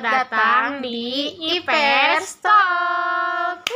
Selamat 0.00 0.32
datang 0.32 0.80
di 0.80 1.28
IPers 1.60 2.40
Talk. 2.40 3.68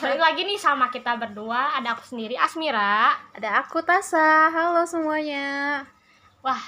Balik 0.00 0.16
lagi 0.24 0.40
nih 0.48 0.56
sama 0.56 0.88
kita 0.88 1.20
berdua, 1.20 1.76
ada 1.76 1.92
aku 1.92 2.00
sendiri 2.08 2.32
Asmira. 2.40 3.12
Ada 3.36 3.60
aku 3.60 3.84
Tasa. 3.84 4.48
Halo 4.48 4.88
semuanya. 4.88 5.84
Wah, 6.40 6.64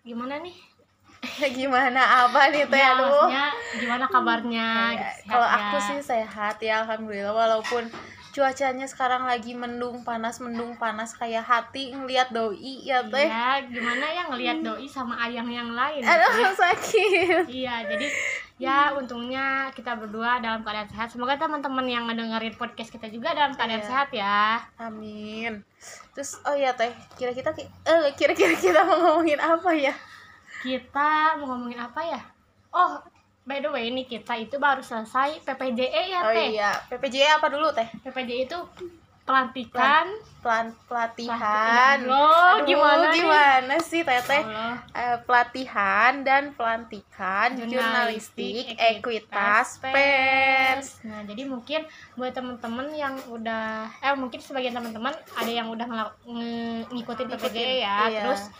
gimana 0.00 0.40
nih? 0.40 0.56
Gimana 1.60 2.24
apa 2.24 2.48
nih 2.48 2.64
teh? 2.72 2.80
Ya, 2.80 2.96
Aduh. 2.96 3.04
maksudnya 3.04 3.46
gimana 3.84 4.04
kabarnya? 4.08 4.68
Ya, 4.96 5.12
gitu, 5.12 5.28
Kalau 5.36 5.48
aku 5.52 5.76
sih 5.92 6.00
sehat 6.00 6.56
ya 6.64 6.88
alhamdulillah 6.88 7.36
walaupun 7.36 7.84
cuacanya 8.32 8.88
sekarang 8.88 9.28
lagi 9.28 9.52
mendung 9.52 10.00
panas 10.02 10.40
mendung 10.40 10.80
panas 10.80 11.12
kayak 11.12 11.44
hati 11.44 11.92
ngelihat 11.92 12.32
doi 12.32 12.80
ya 12.80 13.04
teh. 13.04 13.28
Iya, 13.28 13.60
gimana 13.68 14.04
ya 14.08 14.22
ngelihat 14.32 14.58
doi 14.64 14.88
sama 14.88 15.20
ayang 15.20 15.52
yang 15.52 15.68
lain. 15.76 16.00
Aduh 16.00 16.32
ya. 16.40 16.50
sakit. 16.64 17.44
Iya, 17.44 17.74
jadi 17.92 18.06
ya 18.56 18.96
untungnya 18.96 19.68
kita 19.76 20.00
berdua 20.00 20.40
dalam 20.40 20.64
keadaan 20.64 20.88
sehat. 20.88 21.12
Semoga 21.12 21.36
teman-teman 21.36 21.84
yang 21.84 22.08
ngedengerin 22.08 22.56
podcast 22.56 22.88
kita 22.88 23.12
juga 23.12 23.36
dalam 23.36 23.52
keadaan 23.52 23.84
Iya. 23.84 23.88
sehat 23.92 24.08
ya. 24.10 24.64
Amin. 24.80 25.60
Terus 26.16 26.40
oh 26.48 26.56
ya 26.56 26.72
teh, 26.72 26.88
kira-kira 27.20 27.52
eh 27.52 28.16
kira-kira 28.16 28.56
kita 28.56 28.80
mau 28.82 28.96
ngomongin 28.96 29.38
apa 29.38 29.70
ya? 29.76 29.92
Kita 30.64 31.36
mau 31.36 31.52
ngomongin 31.52 31.84
apa 31.84 32.00
ya? 32.00 32.20
Oh, 32.72 32.96
by 33.42 33.58
the 33.58 33.68
way 33.68 33.86
ini 33.86 34.02
kita 34.04 34.34
itu 34.36 34.56
baru 34.56 34.80
selesai 34.80 35.42
PPJE 35.42 36.02
ya, 36.08 36.20
Oh 36.20 36.30
Teh. 36.30 36.48
iya, 36.52 36.70
PPJ 36.86 37.16
apa 37.32 37.46
dulu 37.46 37.70
teh? 37.70 37.86
PPJE 38.00 38.46
itu 38.46 38.58
pelantikan 39.22 40.06
Pelan 40.42 40.74
pelatihan. 40.84 42.02
Loh, 42.02 42.58
Aduh, 42.58 42.66
gimana 42.66 43.06
nih? 43.08 43.22
gimana 43.22 43.74
sih 43.78 44.02
teteh? 44.02 44.42
Allah. 44.42 44.74
Eh, 44.90 45.16
pelatihan 45.22 46.18
dan 46.20 46.50
pelantikan 46.52 47.54
jurnalistik 47.54 48.74
ekuitas 48.74 49.78
pers. 49.78 50.98
Nah, 51.02 51.22
jadi 51.22 51.46
mungkin 51.46 51.86
buat 52.12 52.34
teman-teman 52.34 52.90
yang 52.90 53.14
udah 53.28 53.86
eh 53.96 54.10
mungkin 54.12 54.42
sebagian 54.42 54.74
teman-teman 54.74 55.14
ada 55.32 55.46
yang 55.48 55.70
udah 55.70 55.86
nge- 55.86 56.14
ngikutin 56.90 57.26
PPJE 57.28 57.74
ya. 57.80 57.96
iya. 58.08 58.20
Terus 58.20 58.50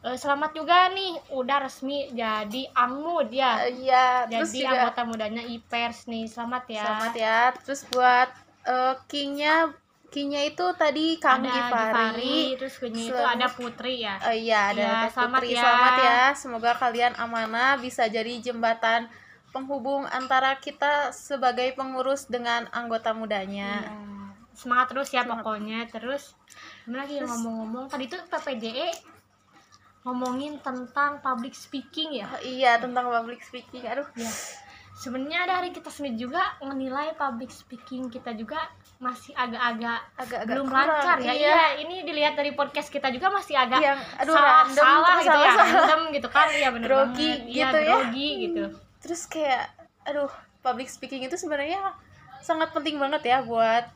eh, 0.00 0.14
selamat 0.14 0.50
juga 0.52 0.88
nih 0.88 1.12
udah 1.32 1.58
resmi 1.60 2.06
jadi 2.10 2.62
angmud 2.72 3.28
ya. 3.30 3.66
Eh, 3.66 3.82
Iya, 3.82 4.06
terus 4.26 4.50
jadi 4.50 4.58
juga 4.62 4.76
anggota 4.78 5.02
mudanya 5.04 5.42
IPers 5.42 6.06
nih. 6.06 6.24
Selamat 6.26 6.64
ya. 6.68 6.82
selamat 6.82 7.14
ya. 7.14 7.38
Terus 7.60 7.80
buat 7.88 8.28
eh, 8.64 8.94
kingnya 9.06 9.74
kingnya 10.08 10.40
itu 10.42 10.64
tadi 10.72 11.20
Kang 11.20 11.44
ada 11.44 11.52
Givari. 11.52 11.92
Givari, 12.16 12.36
terus 12.56 12.74
punya 12.80 13.02
itu 13.04 13.18
ada 13.18 13.46
Putri 13.48 13.94
ya. 14.00 14.14
Oh 14.22 14.32
iya, 14.32 14.72
ada 14.72 14.80
Iya, 14.80 14.92
Teh 15.04 15.10
selamat 15.12 15.40
Putri. 15.42 15.52
ya. 15.52 15.60
Selamat 15.60 15.94
ya. 16.00 16.20
Semoga 16.32 16.72
kalian 16.74 17.12
amanah 17.16 17.76
bisa 17.76 18.08
jadi 18.08 18.32
jembatan 18.40 19.04
penghubung 19.48 20.04
antara 20.06 20.56
kita 20.56 21.10
sebagai 21.10 21.72
pengurus 21.72 22.24
dengan 22.24 22.68
anggota 22.72 23.12
mudanya. 23.12 23.84
Iya. 23.84 23.92
Semangat 24.54 24.86
terus 24.90 25.08
ya 25.10 25.22
Semangat. 25.22 25.44
pokoknya. 25.44 25.80
Terus 25.92 26.22
gimana 26.82 27.04
lagi 27.04 27.16
ngomong-ngomong 27.20 27.84
tadi 27.88 28.04
tuh 28.06 28.20
PPJE 28.24 28.88
ngomongin 30.08 30.56
tentang 30.58 31.20
public 31.20 31.52
speaking 31.52 32.16
ya. 32.16 32.26
Oh, 32.26 32.40
iya, 32.40 32.80
tentang 32.80 33.04
public 33.06 33.44
speaking. 33.44 33.84
Aduh, 33.84 34.08
Ya. 34.16 34.32
Sebenarnya 34.98 35.46
dari 35.46 35.70
kita 35.70 35.94
sendiri 35.94 36.18
juga 36.18 36.58
menilai 36.58 37.14
public 37.14 37.54
speaking 37.54 38.10
kita 38.10 38.34
juga 38.34 38.58
masih 38.98 39.30
agak-agak 39.30 40.00
agak-agak 40.18 40.54
belum 40.58 40.66
kurang. 40.66 40.88
lancar 40.90 41.16
ya. 41.22 41.30
Iya. 41.30 41.38
Iya, 41.38 41.62
ini 41.86 41.96
dilihat 42.02 42.34
dari 42.34 42.50
podcast 42.50 42.90
kita 42.90 43.06
juga 43.14 43.30
masih 43.30 43.54
agak 43.54 43.78
Yang 43.78 44.00
aduh 44.18 44.34
salah, 44.34 44.50
random 44.66 44.82
salah 44.82 44.98
terus 45.06 45.22
gitu 45.22 45.38
ya, 45.38 45.46
salah-salah. 45.46 45.70
random 45.70 46.02
gitu 46.10 46.28
kan. 46.34 46.46
Iya 46.50 46.68
benar 46.74 46.88
Grogi. 46.90 47.30
Iya, 47.30 47.66
gitu 47.70 47.78
ya. 47.78 47.86
grogi 47.94 48.28
gitu. 48.42 48.64
terus 48.98 49.22
kayak 49.30 49.64
aduh 50.02 50.32
public 50.58 50.90
speaking 50.90 51.22
itu 51.22 51.38
sebenarnya 51.38 51.94
sangat 52.42 52.74
penting 52.74 52.98
banget 52.98 53.22
ya 53.22 53.38
buat 53.46 53.86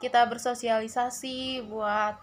kita 0.00 0.24
bersosialisasi 0.24 1.68
buat 1.68 2.16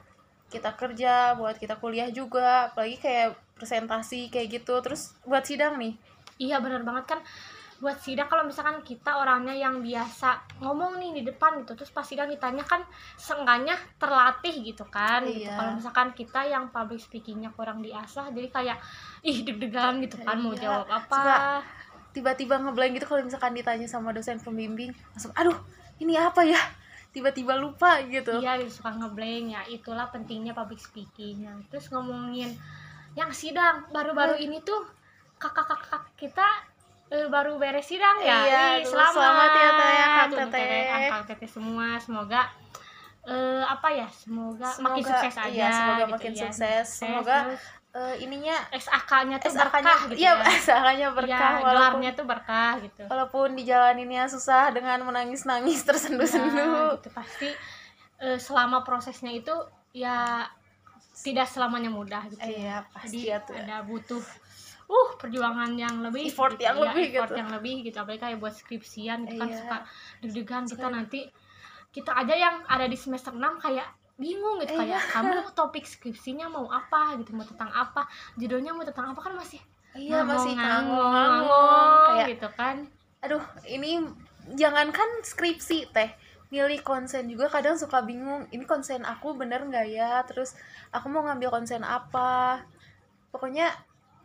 kita 0.49 0.73
kerja 0.73 1.37
buat 1.37 1.61
kita 1.61 1.77
kuliah 1.77 2.09
juga 2.09 2.73
apalagi 2.73 2.97
kayak 2.97 3.37
presentasi 3.55 4.27
kayak 4.27 4.59
gitu. 4.59 4.73
Terus 4.79 5.13
buat 5.23 5.41
sidang 5.41 5.77
nih? 5.77 5.93
Iya 6.37 6.59
benar 6.59 6.81
banget 6.81 7.05
kan. 7.07 7.19
Buat 7.77 7.99
sidang 7.99 8.25
kalau 8.25 8.43
misalkan 8.43 8.79
kita 8.79 9.11
orangnya 9.13 9.51
yang 9.51 9.79
biasa 9.79 10.29
ngomong 10.57 10.97
nih 10.97 11.11
di 11.13 11.23
depan 11.25 11.59
gitu 11.59 11.75
terus 11.75 11.91
pas 11.91 12.01
sidang 12.01 12.25
ditanya 12.25 12.63
kan 12.63 12.79
seenggaknya 13.17 13.75
terlatih 13.97 14.55
gitu 14.63 14.87
kan 14.87 15.19
gitu. 15.21 15.43
Iya. 15.43 15.53
kalau 15.53 15.71
misalkan 15.75 16.07
kita 16.11 16.41
yang 16.43 16.71
public 16.71 17.03
speakingnya 17.03 17.51
kurang 17.51 17.83
diasah 17.83 18.31
jadi 18.31 18.47
kayak 18.47 18.77
ih 19.21 19.43
deg-degan 19.43 19.99
gitu 19.99 20.15
kan 20.17 20.39
mau 20.39 20.55
Iya. 20.55 20.63
jawab 20.63 20.87
apa. 20.87 21.19
Suka- 21.19 21.63
tiba-tiba 22.13 22.55
ngeblank 22.57 22.93
gitu 22.93 23.05
kalau 23.05 23.21
misalkan 23.21 23.51
ditanya 23.51 23.83
sama 23.83 24.13
dosen 24.13 24.37
pembimbing 24.37 24.93
langsung 25.11 25.33
aduh 25.33 25.57
ini 25.97 26.15
apa 26.15 26.39
ya? 26.41 26.61
Tiba-tiba 27.11 27.53
lupa 27.53 27.99
gitu. 28.03 28.39
Iya 28.39 28.63
suka 28.65 28.95
ngeblank 28.95 29.45
ya 29.49 29.61
itulah 29.67 30.07
pentingnya 30.07 30.55
public 30.55 30.79
speaking 30.79 31.43
Nah, 31.43 31.59
terus 31.67 31.91
ngomongin 31.91 32.55
yang 33.13 33.31
sidang. 33.31 33.87
Baru-baru 33.89 34.33
Hmm. 34.33 34.45
ini 34.45 34.57
tuh 34.61 34.81
kakak-kakak 35.35 36.13
kita 36.15 36.47
eh, 37.09 37.27
baru 37.27 37.55
beres 37.55 37.85
sidang 37.85 38.17
ya? 38.19 38.41
Iya, 38.41 38.63
Wih, 38.75 38.89
selamat, 38.89 39.13
selamat. 39.13 39.49
ya, 39.51 39.69
Teh, 39.69 39.91
ya, 39.91 40.07
Kak 40.07 40.25
Teteh. 40.25 40.41
Teteh, 40.41 41.21
Teteh 41.29 41.49
semua. 41.51 41.87
Semoga 41.97 42.41
eh, 43.23 43.63
apa 43.63 43.87
ya 43.87 44.07
semoga, 44.09 44.65
makin 44.81 44.99
Semoga- 44.99 45.11
sukses 45.15 45.35
aja 45.37 45.47
iya, 45.47 45.69
semoga 45.71 46.01
gitu 46.01 46.11
makin 46.11 46.31
ya. 46.33 46.41
sukses. 46.43 46.85
Semoga 46.89 47.37
terus 47.45 47.63
Eh, 47.93 48.25
ininya 48.25 48.57
SAK-nya 48.73 49.37
tuh 49.37 49.53
SAK-nya 49.53 49.69
berkah 49.85 49.99
gitu 50.09 50.17
iya 50.17 50.31
ya. 50.33 50.49
SAK-nya 50.65 51.07
berkah 51.13 51.29
Iya, 51.29 51.61
walaupun 51.61 51.69
gelarnya 51.69 52.11
tuh 52.17 52.25
berkah 52.25 52.73
gitu. 52.81 53.03
walaupun 53.05 53.47
dijalaninnya 53.53 54.25
susah 54.25 54.73
dengan 54.73 55.05
menangis-nangis 55.05 55.77
tersenduh-senduh 55.87 56.57
Ya, 56.89 56.97
gitu. 56.97 57.09
Pasti 57.13 57.53
eh, 58.17 58.41
selama 58.41 58.81
prosesnya 58.81 59.29
itu 59.31 59.53
ya 59.93 60.41
tidak 61.13 61.45
selamanya 61.45 61.93
mudah 61.93 62.25
gitu 62.27 62.41
ya. 62.41 62.49
iya 62.49 62.75
pasti 62.89 63.21
Jadi 63.21 63.29
ya 63.29 63.37
tuh 63.45 63.53
ya. 63.53 63.61
ada 63.63 63.75
butuh 63.85 64.23
uh 64.83 65.09
perjuangan 65.15 65.71
yang 65.73 65.95
lebih 66.01 66.27
Effort 66.27 66.57
yang 66.57 66.75
ya, 66.75 66.83
lebih 66.91 67.05
effort 67.13 67.29
gitu. 67.31 67.39
yang 67.39 67.49
lebih 67.49 67.73
gitu 67.85 67.97
apalagi 67.97 68.21
kayak 68.21 68.37
buat 68.37 68.53
skripsian 68.53 69.17
gitu 69.25 69.37
kan 69.37 69.47
Iya. 69.47 69.57
suka 69.57 69.77
deg-degan 70.21 70.63
kita 70.67 70.87
nanti 70.89 71.19
kita 71.93 72.11
aja 72.11 72.33
yang 72.33 72.55
ada 72.65 72.85
di 72.89 72.97
semester 72.97 73.31
6 73.31 73.39
kayak 73.61 73.87
bingung 74.13 74.57
gitu 74.59 74.73
Iya. 74.73 74.81
kayak 74.83 75.01
kamu 75.11 75.31
topik 75.53 75.85
skripsinya 75.85 76.45
mau 76.47 76.67
apa 76.67 77.17
gitu 77.17 77.31
mau 77.31 77.45
tentang 77.45 77.69
apa 77.69 78.05
judulnya 78.35 78.73
mau 78.73 78.83
tentang 78.83 79.13
apa 79.13 79.21
kan 79.21 79.33
masih 79.33 79.61
iya 79.93 80.21
masih 80.21 80.53
ngangong 80.53 81.09
ngangong 81.13 81.89
kayak 82.09 82.27
gitu 82.37 82.49
kan 82.53 82.75
aduh 83.21 83.43
ini 83.63 84.03
jangankan 84.53 85.09
skripsi 85.23 85.89
teh 85.89 86.09
milih 86.53 86.85
konsen 86.85 87.25
juga 87.25 87.49
kadang 87.49 87.73
suka 87.81 88.05
bingung 88.05 88.45
ini 88.53 88.61
konsen 88.69 89.01
aku 89.01 89.33
bener 89.33 89.65
nggak 89.65 89.87
ya 89.89 90.21
terus 90.29 90.53
aku 90.93 91.09
mau 91.09 91.25
ngambil 91.25 91.49
konsen 91.49 91.81
apa 91.81 92.61
pokoknya 93.33 93.73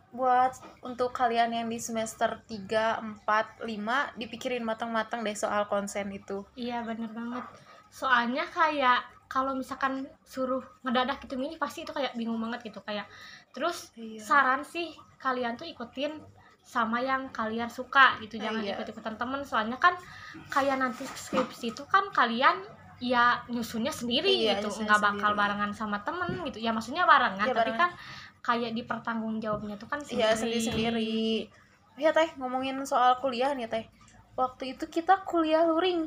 buat 0.09 0.53
untuk 0.85 1.13
kalian 1.13 1.53
yang 1.53 1.67
di 1.69 1.77
semester 1.77 2.41
3, 2.45 3.25
4, 3.25 3.65
5 3.65 4.21
dipikirin 4.21 4.61
matang-matang 4.65 5.21
deh 5.25 5.37
soal 5.37 5.65
konsen 5.69 6.09
itu 6.09 6.45
Iya 6.57 6.81
bener 6.81 7.09
banget. 7.13 7.45
Soalnya 7.89 8.45
kayak 8.49 9.05
kalau 9.29 9.53
misalkan 9.53 10.09
suruh 10.25 10.65
ngedadak 10.81 11.21
gitu 11.21 11.37
ini 11.37 11.57
pasti 11.61 11.85
itu 11.85 11.93
kayak 11.93 12.17
bingung 12.17 12.41
banget 12.41 12.73
gitu 12.73 12.81
kayak. 12.81 13.05
Terus 13.53 13.93
Iya. 13.93 14.21
saran 14.21 14.65
sih 14.65 14.89
kalian 15.21 15.57
tuh 15.57 15.69
ikutin 15.69 16.17
sama 16.69 17.01
yang 17.01 17.33
kalian 17.33 17.65
suka 17.65 18.21
gitu 18.21 18.37
jangan 18.37 18.61
Iya. 18.61 18.77
ikut-ikutan 18.77 19.17
temen 19.17 19.41
soalnya 19.41 19.81
kan 19.81 19.97
kayak 20.47 20.77
nanti 20.77 21.01
skripsi 21.01 21.73
itu 21.73 21.81
kan 21.89 22.05
kalian 22.13 22.61
ya 23.01 23.41
nyusunnya 23.49 23.89
sendiri 23.89 24.29
Iya, 24.29 24.61
gitu 24.61 24.85
nggak 24.85 25.01
bakal 25.01 25.33
sendiri. 25.33 25.39
barengan 25.41 25.71
sama 25.73 25.97
temen 26.05 26.29
gitu 26.45 26.61
ya 26.61 26.69
maksudnya 26.69 27.09
barengan 27.09 27.41
Iya, 27.41 27.57
tapi 27.57 27.73
barengan. 27.73 27.89
kan 27.89 27.91
kayak 28.39 28.71
di 28.71 28.83
pertanggung 28.85 29.41
jawabnya 29.41 29.75
tuh 29.75 29.89
kan 29.89 29.97
Iya 30.05 30.37
sendiri-sendiri. 30.37 31.49
Ya 31.97 32.13
teh 32.13 32.29
ngomongin 32.37 32.77
soal 32.85 33.17
kuliah 33.17 33.49
nih 33.51 33.65
teh. 33.65 33.89
Waktu 34.37 34.77
itu 34.77 34.85
kita 34.85 35.25
kuliah 35.25 35.65
luring. 35.65 36.05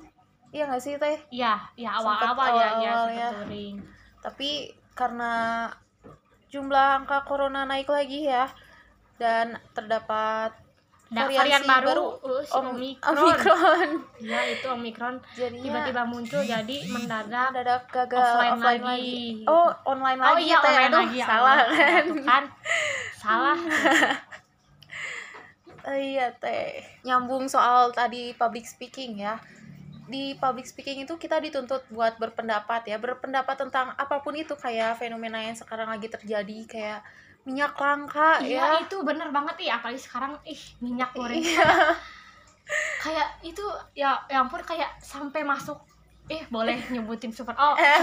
Iya 0.49 0.71
nggak 0.71 0.81
sih 0.81 0.95
teh? 0.95 1.19
Iya, 1.29 1.59
ya 1.75 1.91
awal-awal 1.93 2.49
ya, 2.55 2.55
ya 2.55 2.71
awal-awal 2.71 3.03
sempet 3.03 3.19
ya. 3.19 3.29
touring. 3.35 3.77
Tapi 4.23 4.51
karena 4.93 5.33
jumlah 6.49 7.03
angka 7.03 7.25
corona 7.25 7.65
naik 7.65 7.89
lagi 7.89 8.29
ya 8.29 8.45
dan 9.23 9.47
terdapat 9.71 10.51
Ada 11.13 11.29
variasi 11.29 11.39
varian 11.39 11.63
baru, 11.63 11.85
baru, 11.85 12.05
uh, 12.25 12.59
Omikron. 12.73 13.15
Omikron. 13.15 13.89
Ya 14.25 14.41
itu 14.49 14.65
Omikron 14.67 15.15
Jadinya 15.37 15.63
tiba-tiba 15.63 16.03
muncul 16.09 16.41
jadi 16.41 16.77
mendadak 16.89 17.53
mendadak 17.53 17.83
gagal 17.87 18.17
offline 18.33 18.53
offline, 18.57 18.83
lagi. 18.83 19.21
lagi. 19.45 19.47
Oh, 19.47 19.69
online 19.85 20.19
Oh 20.19 20.27
lagi 20.33 20.43
iya 20.43 20.57
teh. 20.59 20.71
online 20.73 20.89
Aduh, 20.89 21.01
lagi 21.05 21.17
ya 21.17 21.27
salah 21.29 21.53
Allah. 21.55 21.69
kan. 21.71 22.05
Kan 22.25 22.45
salah 23.15 23.59
Eh, 25.83 26.01
iya 26.17 26.27
teh 26.33 26.81
nyambung 27.03 27.45
soal 27.47 27.93
tadi 27.93 28.33
public 28.33 28.65
speaking 28.65 29.21
ya 29.21 29.37
di 30.09 30.33
public 30.37 30.67
speaking 30.69 31.05
itu 31.05 31.15
kita 31.17 31.41
dituntut 31.41 31.89
buat 31.89 32.17
berpendapat 32.21 32.85
ya 32.85 32.97
berpendapat 33.01 33.57
tentang 33.57 33.93
apa 33.97 34.21
pun 34.21 34.37
itu 34.37 34.53
kayak 34.57 34.97
fenomena 34.97 35.41
yang 35.41 35.57
sekarang 35.57 35.89
lagi 35.89 36.09
terjadi 36.09 36.59
kayak 36.69 37.01
minyak 37.43 37.75
langka 37.75 38.39
iya 38.41 38.79
ya. 38.79 38.81
itu 38.81 38.97
bener 39.03 39.29
banget 39.29 39.57
ih 39.61 39.71
apalagi 39.71 39.99
sekarang 39.99 40.39
ih 40.45 40.61
minyak 40.79 41.11
goreng. 41.13 41.39
Iya 41.39 41.95
kayak 42.99 43.43
itu 43.43 43.65
ya 43.93 44.15
ya 44.27 44.41
ampun 44.41 44.63
kayak 44.63 44.97
sampai 44.97 45.43
masuk 45.43 45.77
eh 46.31 46.47
boleh 46.49 46.79
nyebutin 46.89 47.35
super 47.35 47.53
oh 47.53 47.75
Eh, 47.75 47.83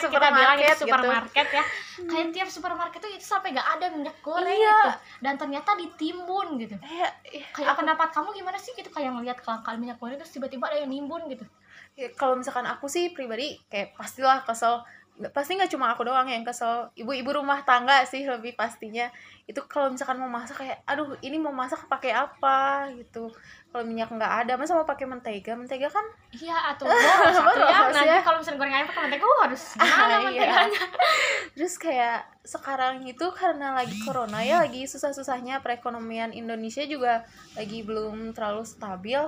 kita 0.08 0.28
bilang 0.32 0.56
itu 0.56 0.72
supermarket 0.72 0.72
gitu. 0.72 0.80
supermarket 0.80 1.46
ya. 1.52 1.64
Kayak 2.08 2.26
tiap 2.32 2.48
supermarket 2.48 2.98
tuh 2.98 3.10
itu 3.12 3.20
sampai 3.22 3.52
gak 3.52 3.68
ada 3.76 3.86
minyak 3.92 4.16
goreng 4.18 4.48
Iya. 4.48 4.72
gitu. 4.80 4.90
Dan 5.20 5.34
ternyata 5.36 5.76
ditimbun 5.76 6.56
gitu. 6.56 6.74
Kayak 6.80 7.12
ih, 7.28 7.44
kayak 7.52 7.76
pendapat 7.76 8.08
kamu 8.10 8.32
gimana 8.32 8.56
sih 8.56 8.72
gitu? 8.72 8.88
Kayak 8.88 9.12
ngelihat 9.12 9.38
kelangkaan 9.38 9.76
minyak 9.76 10.00
goreng 10.00 10.16
terus 10.16 10.32
tiba-tiba 10.32 10.66
ada 10.66 10.80
yang 10.80 10.88
nimbun 10.88 11.28
gitu. 11.28 11.44
Ya, 11.92 12.08
kalau 12.16 12.34
misalkan 12.34 12.64
aku 12.64 12.88
sih 12.88 13.12
pribadi 13.12 13.60
kayak 13.68 13.92
pastilah 13.92 14.40
kesel 14.40 14.80
pasti 15.28 15.60
nggak 15.60 15.68
cuma 15.68 15.92
aku 15.92 16.08
doang 16.08 16.24
yang 16.24 16.40
kesel. 16.40 16.88
Ibu-ibu 16.96 17.36
rumah 17.36 17.60
tangga 17.68 18.00
sih 18.08 18.24
lebih 18.24 18.56
pastinya. 18.56 19.12
Itu 19.44 19.68
kalau 19.68 19.92
misalkan 19.92 20.16
mau 20.16 20.32
masak 20.32 20.64
kayak 20.64 20.80
aduh 20.88 21.20
ini 21.20 21.36
mau 21.36 21.52
masak 21.52 21.84
pakai 21.84 22.16
apa? 22.16 22.88
gitu. 22.96 23.28
Kalau 23.68 23.84
minyak 23.84 24.08
nggak 24.08 24.32
ada 24.46 24.56
masa 24.56 24.72
mau 24.72 24.88
pakai 24.88 25.04
mentega? 25.04 25.52
Mentega 25.54 25.92
kan 25.92 26.02
iya 26.32 26.72
atau 26.72 26.88
atau 27.28 27.42
ya. 27.60 27.92
nanti 27.92 28.16
ya. 28.16 28.22
kalau 28.24 28.40
misalnya 28.40 28.58
goreng 28.58 28.74
ayam 28.80 28.86
pakai 28.88 29.02
mentega 29.04 29.24
oh 29.28 29.38
harus 29.44 29.62
gimana 29.78 30.08
Iya. 30.08 30.20
menteganya? 30.24 30.82
Terus 31.60 31.74
kayak 31.76 32.18
sekarang 32.40 33.04
itu 33.04 33.26
karena 33.36 33.76
lagi 33.76 34.00
corona 34.00 34.40
ya 34.40 34.64
lagi 34.64 34.88
susah-susahnya 34.88 35.60
perekonomian 35.60 36.32
Indonesia 36.32 36.82
juga 36.88 37.28
lagi 37.54 37.84
belum 37.84 38.32
terlalu 38.32 38.64
stabil. 38.64 39.20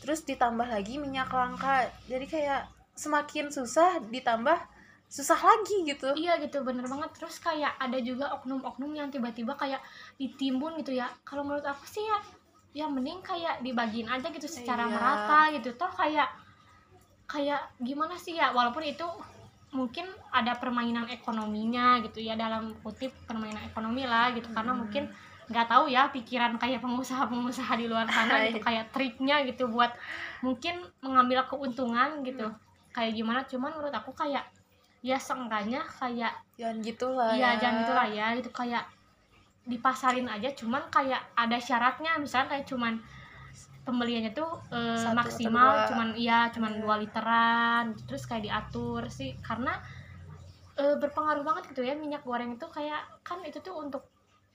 Terus 0.00 0.22
ditambah 0.22 0.70
lagi 0.70 0.96
minyak 1.02 1.28
langka. 1.34 1.90
Jadi 2.06 2.24
kayak 2.30 2.70
semakin 2.96 3.48
susah 3.48 4.00
ditambah 4.12 4.58
susah 5.10 5.42
lagi 5.42 5.82
gitu. 5.82 6.14
Iya 6.14 6.38
gitu 6.38 6.62
bener 6.62 6.86
banget. 6.86 7.10
Terus 7.18 7.42
kayak 7.42 7.74
ada 7.76 7.98
juga 7.98 8.30
oknum-oknum 8.38 8.94
yang 8.94 9.08
tiba-tiba 9.10 9.58
kayak 9.58 9.82
ditimbun 10.16 10.78
gitu 10.78 10.94
ya. 10.94 11.10
Kalau 11.26 11.42
menurut 11.42 11.66
aku 11.66 11.82
sih 11.84 12.06
ya 12.06 12.18
ya 12.70 12.86
mending 12.86 13.18
kayak 13.18 13.58
dibagiin 13.66 14.06
aja 14.06 14.30
gitu 14.30 14.46
secara 14.46 14.86
Iya. 14.86 14.94
merata 14.94 15.40
gitu. 15.58 15.74
Toh 15.74 15.90
kayak 15.90 16.30
kayak 17.26 17.62
gimana 17.82 18.14
sih 18.14 18.38
ya 18.38 18.54
walaupun 18.54 18.82
itu 18.86 19.06
mungkin 19.70 20.06
ada 20.34 20.58
permainan 20.58 21.06
ekonominya 21.10 22.02
gitu 22.02 22.18
ya 22.18 22.34
dalam 22.34 22.74
kutip 22.82 23.10
permainan 23.26 23.66
ekonomi 23.66 24.06
lah 24.06 24.30
gitu. 24.30 24.46
Karena 24.54 24.74
Hmm. 24.74 24.86
mungkin 24.86 25.04
nggak 25.50 25.66
tahu 25.66 25.90
ya 25.90 26.06
pikiran 26.14 26.54
kayak 26.62 26.78
pengusaha-pengusaha 26.78 27.74
di 27.74 27.90
luar 27.90 28.06
sana 28.06 28.46
gitu 28.46 28.62
kayak 28.66 28.94
triknya 28.94 29.42
gitu 29.42 29.66
buat 29.66 29.90
mungkin 30.46 30.86
mengambil 31.02 31.42
keuntungan 31.50 32.22
gitu. 32.22 32.46
Kayak 32.94 33.12
gimana 33.18 33.40
cuman 33.46 33.74
menurut 33.74 33.94
aku 33.94 34.14
kayak 34.14 34.46
ya 35.00 35.16
seenggaknya 35.16 35.80
kayak 35.80 36.32
jangan 36.54 36.78
gitulah 36.80 37.32
Iya 37.32 37.56
ya 37.56 37.58
jangan 37.58 37.76
gitulah 37.80 38.06
ya 38.08 38.26
itu 38.36 38.50
kayak 38.50 38.84
dipasarin 39.64 40.26
aja 40.26 40.48
cuman 40.52 40.82
kayak 40.88 41.20
ada 41.34 41.56
syaratnya 41.56 42.16
misalnya 42.16 42.52
kayak 42.52 42.66
cuman 42.66 43.00
pembeliannya 43.80 44.32
tuh 44.32 44.60
eh, 44.70 44.98
Satu 44.98 45.16
maksimal 45.16 45.88
cuman 45.88 46.08
iya 46.14 46.48
cuman 46.52 46.72
Iya. 46.74 46.80
dua 46.84 46.94
literan 46.96 47.84
terus 48.04 48.24
kayak 48.24 48.44
diatur 48.44 49.08
sih 49.08 49.32
karena 49.40 49.72
eh, 50.76 50.96
berpengaruh 50.96 51.44
banget 51.44 51.72
gitu 51.72 51.80
ya 51.80 51.96
minyak 51.96 52.20
goreng 52.20 52.56
itu 52.56 52.66
kayak 52.68 53.00
kan 53.20 53.40
itu 53.40 53.60
tuh 53.60 53.76
untuk 53.78 54.04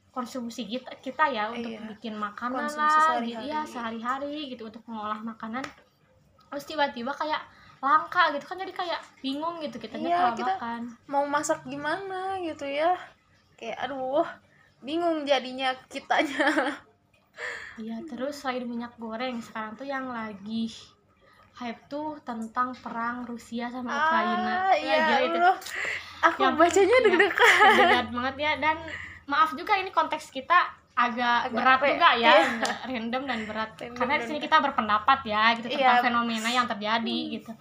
konsumsi 0.10 0.64
kita 0.64 0.94
kita 1.02 1.28
ya 1.28 1.50
untuk 1.52 1.74
Iya. 1.74 1.82
bikin 1.92 2.16
makanan 2.16 2.66
Konsumsi 2.66 2.80
lah 2.80 2.94
sehari-hari. 2.96 3.28
gitu 3.28 3.46
ya 3.46 3.62
sehari-hari 3.66 4.34
gitu 4.48 4.64
untuk 4.64 4.84
mengolah 4.86 5.20
makanan 5.20 5.66
terus 6.48 6.66
tiba-tiba 6.66 7.12
kayak 7.12 7.42
langka 7.78 8.32
gitu. 8.32 8.46
Kan 8.46 8.58
jadi 8.58 8.72
kayak 8.72 9.02
bingung 9.20 9.60
gitu 9.60 9.76
kita 9.78 9.96
Iya, 9.98 10.32
kita- 10.34 10.56
makan. 10.56 10.82
mau 11.06 11.24
masak 11.24 11.64
gimana 11.64 12.38
gitu 12.40 12.64
ya. 12.64 12.96
Kayak 13.56 13.78
aduh 13.82 14.26
bingung 14.80 15.24
jadinya 15.24 15.72
kitanya. 15.88 16.46
Iya, 17.76 18.00
terus 18.06 18.40
selain 18.40 18.64
minyak 18.64 18.96
goreng, 18.96 19.36
sekarang 19.38 19.76
tuh 19.76 19.84
yang 19.84 20.08
lagi 20.08 20.72
hype 21.54 21.84
tuh 21.86 22.16
tentang 22.22 22.72
perang 22.74 23.24
Rusia 23.24 23.68
sama 23.68 23.92
Ukraina. 23.92 24.40
ah 24.40 24.64
Wah, 24.64 24.74
iya 24.74 24.96
gila 25.02 25.20
itu. 25.22 25.40
aku 26.22 26.40
Ya 26.40 26.48
ampun, 26.50 26.60
bacanya 26.62 26.88
iya. 26.94 27.04
deg-degan. 27.06 27.76
deg 27.76 28.08
banget 28.10 28.36
ya. 28.38 28.52
Dan 28.56 28.78
maaf 29.26 29.52
juga 29.52 29.76
ini 29.76 29.88
konteks 29.90 30.32
kita 30.32 30.72
agak, 30.96 31.38
Agak 31.46 31.54
berat 31.54 31.80
re- 31.80 31.92
juga 31.92 32.10
ya, 32.14 32.32
iya. 32.32 32.34
random 32.86 33.24
dan 33.26 33.40
berat. 33.44 33.72
Random 33.78 33.96
Karena 33.96 34.14
di 34.16 34.26
sini 34.26 34.40
kita 34.40 34.58
berpendapat 34.58 35.20
ya 35.24 35.44
gitu 35.54 35.68
Iya. 35.68 35.76
tentang 35.78 36.04
fenomena 36.06 36.50
yang 36.50 36.66
terjadi 36.66 37.18
gitu. 37.32 37.52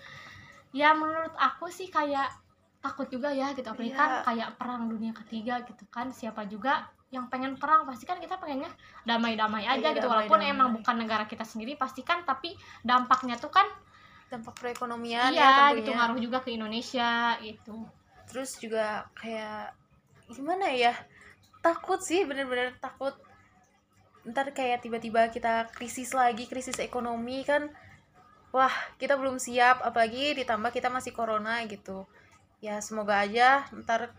Ya 0.71 0.91
menurut 0.91 1.35
aku 1.35 1.67
sih 1.67 1.87
kayak 1.87 2.31
takut 2.79 3.09
juga 3.09 3.29
ya 3.29 3.51
gitu 3.51 3.65
apalagi 3.65 3.91
Iya. 3.91 3.99
kan 3.99 4.11
kayak 4.25 4.49
perang 4.55 4.87
dunia 4.87 5.11
ketiga 5.17 5.59
gitu 5.63 5.83
kan 5.89 6.09
siapa 6.09 6.45
juga 6.45 6.85
yang 7.09 7.27
pengen 7.27 7.55
perang 7.55 7.83
pasti 7.85 8.05
kan 8.05 8.19
kita 8.19 8.37
pengennya 8.37 8.69
damai-damai 9.03 9.65
aja 9.65 9.81
Iya, 9.85 9.97
gitu 9.97 10.05
walaupun 10.05 10.37
damai-damai. 10.37 10.53
emang 10.53 10.69
bukan 10.75 10.97
negara 10.97 11.25
kita 11.25 11.43
sendiri 11.43 11.75
pasti 11.75 12.03
kan 12.03 12.23
tapi 12.23 12.53
dampaknya 12.81 13.35
tuh 13.35 13.49
kan 13.49 13.65
dampak 14.27 14.53
perekonomian 14.55 15.31
ya 15.31 15.33
iya 15.33 15.49
tentunya 15.65 15.79
gitu 15.79 15.91
ngaruh 15.93 16.19
juga 16.21 16.39
ke 16.39 16.51
Indonesia 16.53 17.11
gitu 17.41 17.87
terus 18.27 18.59
juga 18.59 19.07
kayak 19.15 19.73
gimana 20.29 20.67
ya 20.69 20.93
takut 21.65 22.01
sih 22.05 22.29
bener-bener 22.29 22.77
takut. 22.77 23.17
Ntar 24.29 24.53
kayak 24.53 24.85
tiba-tiba 24.85 25.33
kita 25.33 25.73
krisis 25.73 26.13
lagi 26.13 26.45
krisis 26.45 26.77
ekonomi 26.77 27.41
kan 27.49 27.73
wah 28.53 28.73
kita 29.01 29.17
belum 29.17 29.41
siap 29.41 29.81
apalagi 29.81 30.37
ditambah 30.37 30.71
kita 30.71 30.93
masih 30.93 31.17
corona 31.17 31.65
gitu. 31.65 32.05
Ya 32.61 32.85
semoga 32.85 33.25
aja 33.25 33.65
ntar 33.73 34.13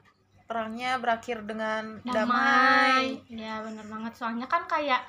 perangnya 0.46 1.02
berakhir 1.02 1.46
dengan 1.46 2.02
damai, 2.06 3.22
damai. 3.22 3.34
Ya 3.34 3.62
bener 3.62 3.86
banget. 3.86 4.14
Soalnya 4.18 4.50
kan 4.50 4.66
kayak 4.66 5.06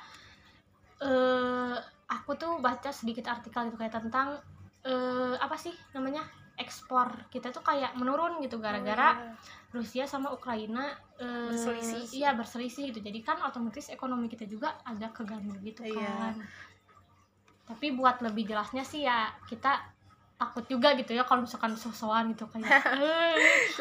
eh 1.01 1.75
aku 2.09 2.33
tuh 2.39 2.57
baca 2.57 2.89
sedikit 2.89 3.29
artikel 3.29 3.69
gitu 3.69 3.77
kayak 3.77 3.97
tentang 3.97 4.39
eh 4.85 5.35
apa 5.37 5.53
sih 5.59 5.75
namanya 5.93 6.25
ekspor 6.57 7.29
kita 7.29 7.49
tuh 7.49 7.61
kayak 7.61 7.93
menurun 7.93 8.41
gitu 8.41 8.57
gara-gara 8.57 9.13
Oh, 9.13 9.21
iya. 9.21 9.33
Rusia 9.69 10.03
sama 10.03 10.29
Ukraina 10.29 10.89
eh, 11.15 11.49
Berselisih. 11.49 12.03
iya 12.11 12.33
berselisih 12.33 12.89
gitu 12.89 12.99
jadi 12.99 13.19
kan 13.21 13.37
otomatis 13.41 13.87
ekonomi 13.87 14.25
kita 14.25 14.43
juga 14.43 14.73
agak 14.83 15.21
keganggu 15.21 15.53
gitu 15.61 15.85
Iya. 15.85 16.01
kan 16.01 16.35
tapi 17.67 17.91
buat 17.91 18.23
lebih 18.23 18.47
jelasnya 18.47 18.81
sih 18.81 19.03
ya 19.03 19.27
kita 19.43 19.75
takut 20.37 20.69
juga 20.69 20.93
gitu 20.93 21.11
ya 21.11 21.25
kalau 21.25 21.43
misalkan 21.43 21.73
sosokan 21.73 22.29
gitu 22.31 22.45
kayak 22.47 22.69
eh, 23.01 23.33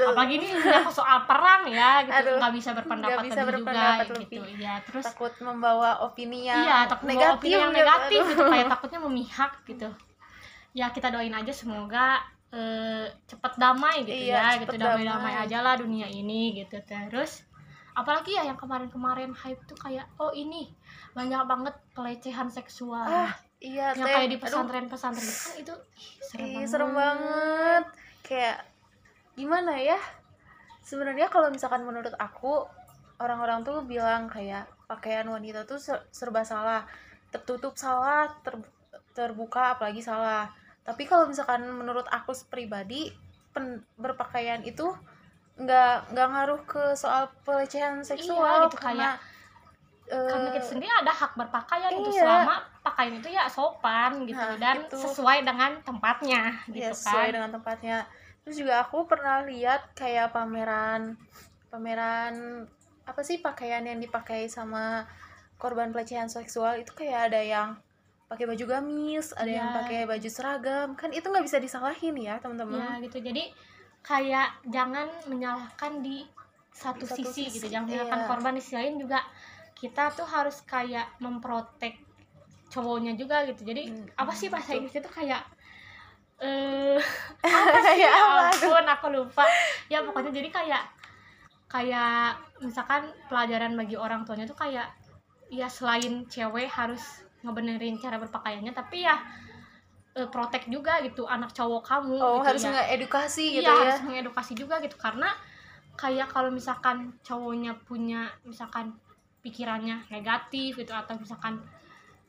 apalagi 0.09 0.41
ini 0.41 0.47
menyangkut 0.57 0.97
soal 0.97 1.29
perang 1.29 1.69
ya 1.69 2.01
gitu 2.03 2.33
nggak 2.35 2.53
bisa 2.57 2.73
berpendapat 2.73 3.13
nggak 3.15 3.27
bisa 3.29 3.41
lebih 3.41 3.49
berpendapat 3.61 4.05
juga 4.09 4.21
gitu 4.25 4.41
lebih. 4.41 4.57
ya 4.59 4.75
terus 4.81 5.05
takut 5.05 5.33
membawa 5.39 6.01
opini 6.03 6.49
yang 6.49 6.65
iya 6.65 6.89
takut 6.89 7.05
membawa 7.07 7.21
negatif, 7.21 7.41
opini 7.41 7.53
yang 7.55 7.71
gitu. 7.73 7.81
negatif 7.85 8.23
gitu 8.27 8.43
kayak 8.49 8.67
takutnya 8.73 9.01
memihak 9.01 9.53
gitu 9.69 9.89
ya 10.73 10.87
kita 10.91 11.09
doain 11.09 11.33
aja 11.33 11.53
semoga 11.53 12.07
eh, 12.51 13.07
cepet 13.27 13.53
damai 13.57 14.05
gitu 14.05 14.31
Iya, 14.31 14.57
ya 14.57 14.63
gitu 14.63 14.77
damai-damai 14.77 15.35
damai. 15.35 15.45
aja 15.47 15.59
lah 15.61 15.75
dunia 15.75 16.07
ini 16.07 16.55
gitu. 16.55 16.79
Terus 16.83 17.43
apalagi 17.93 18.37
ya 18.37 18.45
yang 18.45 18.55
kemarin-kemarin 18.55 19.33
hype 19.33 19.65
tuh 19.65 19.75
kayak 19.75 20.05
oh 20.17 20.29
ini 20.31 20.69
banyak 21.13 21.43
banget 21.45 21.75
pelecehan 21.93 22.47
seksual. 22.47 23.03
Ah 23.03 23.33
iya 23.57 23.97
yang 23.97 24.05
teh. 24.05 24.15
kayak 24.15 24.31
di 24.31 24.39
pesantren-pesantren 24.39 25.25
kan 25.25 25.53
itu 25.57 25.75
ih, 25.97 26.11
serem, 26.23 26.45
Ih, 26.45 26.53
banget. 26.53 26.69
serem 26.69 26.91
banget. 26.93 27.85
Kayak 28.23 28.57
gimana 29.33 29.73
ya? 29.77 29.99
Sebenarnya 30.81 31.27
kalau 31.27 31.49
misalkan 31.49 31.83
menurut 31.83 32.13
aku 32.17 32.69
orang-orang 33.17 33.65
tuh 33.65 33.81
bilang 33.83 34.29
kayak 34.29 34.69
pakaian 34.87 35.27
wanita 35.27 35.65
tuh 35.65 35.81
ser- 35.81 36.05
serba 36.13 36.45
salah. 36.45 36.85
Tertutup 37.33 37.75
salah 37.75 38.29
ter- 38.45 38.71
terbuka 39.13 39.75
apalagi 39.75 39.99
salah 39.99 40.53
tapi 40.87 41.03
kalau 41.05 41.27
misalkan 41.27 41.67
menurut 41.67 42.07
aku 42.09 42.31
pribadi 42.47 43.11
pen- 43.51 43.83
berpakaian 43.99 44.63
itu 44.63 44.87
nggak 45.57 46.13
nggak 46.15 46.29
ngaruh 46.31 46.61
ke 46.69 46.95
soal 46.95 47.27
pelecehan 47.43 48.05
seksual 48.05 48.69
gitu, 48.69 48.77
karena 48.79 49.17
eh, 50.07 50.31
karena 50.31 50.49
kita 50.55 50.67
sendiri 50.69 50.93
ada 50.93 51.11
hak 51.11 51.33
berpakaian 51.35 51.91
gitu 51.91 52.11
Iya. 52.13 52.23
selama 52.23 52.55
pakaian 52.85 53.15
itu 53.19 53.29
ya 53.33 53.45
sopan 53.51 54.13
gitu 54.29 54.39
Nah, 54.39 54.61
dan 54.61 54.77
itu. 54.87 54.97
sesuai 55.01 55.43
dengan 55.43 55.81
tempatnya 55.83 56.61
ya 56.71 56.77
gitu 56.93 56.93
sesuai 56.95 57.27
kan 57.27 57.35
dengan 57.35 57.51
tempatnya 57.59 57.97
terus 58.47 58.57
juga 58.63 58.85
aku 58.87 59.09
pernah 59.11 59.43
lihat 59.43 59.91
kayak 59.99 60.31
pameran 60.31 61.19
pameran 61.67 62.63
apa 63.03 63.21
sih 63.27 63.43
pakaian 63.43 63.83
yang 63.83 63.99
dipakai 63.99 64.47
sama 64.47 65.09
korban 65.57 65.91
pelecehan 65.91 66.29
seksual 66.29 66.77
itu 66.79 66.93
kayak 66.95 67.33
ada 67.33 67.41
yang 67.43 67.69
pakai 68.27 68.45
baju 68.45 68.65
gamis 68.67 69.31
ada 69.33 69.47
yang 69.49 69.69
Iya. 69.71 69.77
pakai 69.79 70.01
baju 70.05 70.29
seragam 70.29 70.89
kan 70.99 71.15
itu 71.15 71.23
nggak 71.23 71.47
bisa 71.47 71.59
disalahin 71.63 72.15
ya 72.19 72.35
ya 72.37 72.43
teman-teman 72.43 72.99
gitu 73.01 73.23
jadi 73.23 73.55
kayak 74.03 74.51
jangan 74.67 75.07
menyalahkan 75.27 76.03
di 76.03 76.27
satu, 76.71 77.03
Di 77.03 77.11
satu 77.11 77.31
sisi, 77.31 77.47
sisi, 77.47 77.57
gitu 77.59 77.67
jangan 77.73 77.87
menyalahkan 77.89 78.21
iya. 78.21 78.29
korban 78.29 78.53
di 78.55 78.63
sisi 78.63 78.75
lain 78.77 78.95
juga 78.99 79.19
kita 79.77 80.11
tuh 80.13 80.27
harus 80.27 80.59
kayak 80.67 81.07
memprotek 81.19 82.03
cowoknya 82.69 83.15
juga 83.15 83.47
gitu 83.47 83.63
jadi 83.63 83.87
Hmm, 83.89 84.07
apa 84.19 84.33
sih 84.35 84.51
bahasa 84.51 84.75
betul. 84.75 84.79
Inggrisnya 84.83 85.03
tuh 85.07 85.15
kayak 85.15 85.43
eh 86.37 87.01
ya 88.03 88.11
apa 88.13 88.53
tuh? 88.53 88.69
ampun 88.69 88.87
aku 88.87 89.07
lupa 89.09 89.45
ya 89.89 90.05
pokoknya 90.05 90.35
jadi 90.35 90.49
kayak 90.53 90.85
kayak 91.67 92.37
misalkan 92.61 93.09
pelajaran 93.27 93.73
bagi 93.75 93.97
orang 93.97 94.27
tuanya 94.29 94.45
tuh 94.45 94.59
kayak 94.59 94.91
ya 95.49 95.67
selain 95.67 96.27
cewek 96.29 96.69
harus 96.69 97.26
ngebenerin 97.45 97.97
cara 98.01 98.17
berpakaiannya 98.17 98.73
tapi 98.73 99.05
ya 99.05 99.17
eh, 100.17 100.29
protek 100.29 100.69
juga 100.73 101.01
gitu 101.05 101.29
anak 101.29 101.53
cowok 101.53 101.83
kamu 101.85 102.17
oh 102.17 102.41
gitu 102.41 102.47
harus 102.49 102.63
ya. 102.65 102.71
ngedukasi 102.73 103.45
gitu 103.61 103.69
iya 103.69 103.73
ya 103.73 103.83
harus 103.93 104.01
mengedukasi 104.05 104.53
juga 104.57 104.81
gitu 104.81 104.97
karena 104.97 105.29
kayak 105.97 106.29
kalau 106.29 106.53
misalkan 106.53 107.17
cowoknya 107.25 107.73
punya 107.89 108.29
misalkan 108.45 108.93
pikirannya 109.41 110.05
negatif 110.13 110.77
gitu 110.77 110.93
atau 110.93 111.17
misalkan 111.17 111.61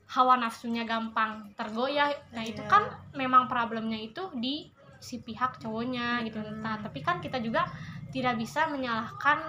hawa 0.08 0.40
nafsunya 0.40 0.88
gampang 0.88 1.52
tergoyah 1.60 2.12
nah 2.32 2.44
itu 2.44 2.64
Iya. 2.64 2.72
kan 2.72 2.84
memang 3.12 3.52
problemnya 3.52 4.00
itu 4.00 4.32
di 4.40 4.72
si 5.04 5.20
pihak 5.20 5.60
cowoknya 5.60 6.24
gitu 6.24 6.40
nah 6.64 6.80
tapi 6.80 7.04
kan 7.04 7.20
kita 7.20 7.44
juga 7.44 7.68
tidak 8.10 8.40
bisa 8.40 8.72
menyalahkan 8.72 9.44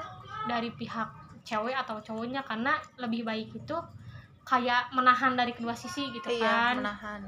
dari 0.50 0.74
pihak 0.74 1.08
cewek 1.46 1.72
atau 1.78 2.02
cowoknya 2.02 2.42
karena 2.42 2.74
lebih 2.98 3.22
baik 3.24 3.54
itu 3.54 3.76
kayak 4.48 4.88
menahan 4.96 5.36
dari 5.36 5.52
kedua 5.52 5.76
sisi 5.76 6.08
gitu 6.08 6.32
iya 6.32 6.72
kan. 6.72 6.80
menahan. 6.80 7.20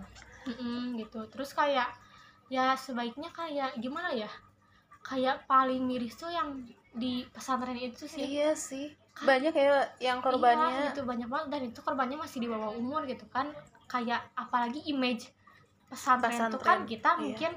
Mm-mm, 0.49 0.97
gitu. 0.97 1.21
Terus 1.29 1.53
kayak 1.53 1.93
ya 2.49 2.73
sebaiknya 2.73 3.29
kayak 3.29 3.77
gimana 3.77 4.09
ya? 4.17 4.31
Kayak 5.05 5.45
paling 5.45 5.85
miris 5.85 6.17
tuh 6.17 6.33
yang 6.33 6.65
di 6.97 7.29
pesantren 7.29 7.77
itu 7.77 8.09
sih. 8.09 8.41
Iya 8.41 8.57
sih. 8.57 8.89
Banyak 9.21 9.53
ya 9.53 9.85
yang 10.01 10.25
korbannya. 10.25 10.73
iya, 10.73 10.85
gitu. 10.97 11.05
Banyak 11.05 11.29
banget. 11.29 11.49
Dan 11.53 11.61
itu 11.69 11.81
korbannya 11.85 12.17
masih 12.17 12.41
di 12.41 12.49
bawah 12.49 12.73
umur 12.73 13.05
gitu 13.05 13.29
kan. 13.29 13.53
Kayak 13.85 14.25
apalagi 14.33 14.81
image 14.89 15.29
pesantren, 15.93 16.49
itu 16.49 16.59
kan 16.63 16.87
kita 16.89 17.19
iya. 17.19 17.21
mungkin 17.21 17.53